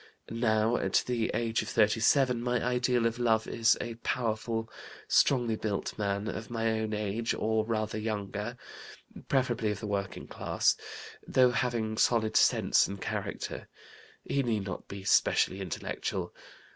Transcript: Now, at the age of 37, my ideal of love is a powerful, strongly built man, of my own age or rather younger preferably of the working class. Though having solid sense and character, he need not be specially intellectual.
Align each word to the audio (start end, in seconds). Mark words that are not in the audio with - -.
Now, 0.31 0.77
at 0.77 1.03
the 1.05 1.29
age 1.35 1.61
of 1.61 1.69
37, 1.69 2.41
my 2.41 2.59
ideal 2.65 3.05
of 3.05 3.19
love 3.19 3.45
is 3.47 3.77
a 3.79 3.93
powerful, 4.01 4.67
strongly 5.07 5.55
built 5.55 5.95
man, 5.95 6.27
of 6.27 6.49
my 6.49 6.71
own 6.79 6.91
age 6.91 7.35
or 7.37 7.63
rather 7.67 7.99
younger 7.99 8.57
preferably 9.27 9.69
of 9.69 9.79
the 9.79 9.85
working 9.85 10.25
class. 10.25 10.75
Though 11.27 11.51
having 11.51 11.99
solid 11.99 12.35
sense 12.35 12.87
and 12.87 12.99
character, 12.99 13.67
he 14.23 14.41
need 14.41 14.63
not 14.65 14.87
be 14.87 15.03
specially 15.03 15.61
intellectual. 15.61 16.33